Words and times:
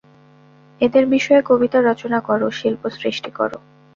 এদের 0.81 1.03
বিষয়ে 1.07 1.41
কবিতা 1.41 1.79
রচনা 1.81 2.19
কর, 2.19 2.41
শিল্প 2.51 2.83
সৃষ্টি 2.97 3.31
কর। 3.31 3.51